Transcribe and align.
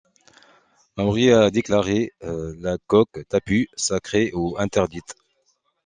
Māori 0.97 1.31
a 1.31 1.51
déclaré 1.51 2.11
la 2.21 2.79
coque 2.87 3.23
tapu, 3.29 3.67
sacrée 3.75 4.31
ou 4.33 4.57
interdite. 4.57 5.15